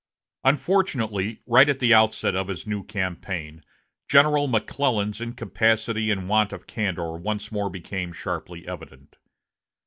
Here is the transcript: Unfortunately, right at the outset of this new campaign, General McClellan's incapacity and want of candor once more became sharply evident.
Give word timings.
Unfortunately, 0.43 1.41
right 1.45 1.69
at 1.69 1.77
the 1.77 1.93
outset 1.93 2.35
of 2.35 2.47
this 2.47 2.65
new 2.65 2.83
campaign, 2.83 3.63
General 4.09 4.47
McClellan's 4.47 5.21
incapacity 5.21 6.09
and 6.09 6.27
want 6.27 6.51
of 6.51 6.65
candor 6.65 7.15
once 7.17 7.51
more 7.51 7.69
became 7.69 8.11
sharply 8.11 8.67
evident. 8.67 9.17